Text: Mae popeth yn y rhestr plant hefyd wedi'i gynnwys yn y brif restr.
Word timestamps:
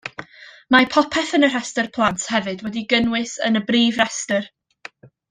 Mae 0.75 0.87
popeth 0.93 1.33
yn 1.39 1.45
y 1.47 1.49
rhestr 1.51 1.89
plant 1.97 2.25
hefyd 2.37 2.63
wedi'i 2.69 2.85
gynnwys 2.95 3.35
yn 3.51 3.61
y 3.61 3.65
brif 3.69 4.01
restr. 4.05 4.49